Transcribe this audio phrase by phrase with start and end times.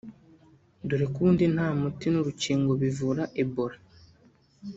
[0.87, 3.77] dore ko ubundi nta muti n’urukingo bivura Ebola